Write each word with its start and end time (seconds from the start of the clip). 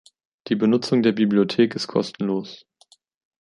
Die 0.47 0.55
Benutzung 0.55 1.03
der 1.03 1.11
Bibliothek 1.11 1.75
ist 1.75 1.85
kostenlos. 1.85 2.65